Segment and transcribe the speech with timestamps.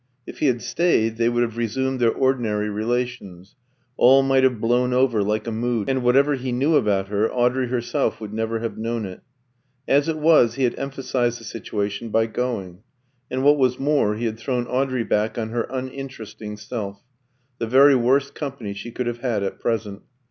[0.25, 3.55] If he had stayed, they would have resumed their ordinary relations;
[3.97, 7.67] all might have blown over like a mood, and whatever he knew about her, Audrey
[7.67, 9.21] herself would never have known it.
[9.87, 12.81] As it was, he had emphasised the situation by going.
[13.29, 17.03] And what was more, he had thrown Audrey back on her uninteresting self
[17.59, 20.01] the very worst company she could have had at present.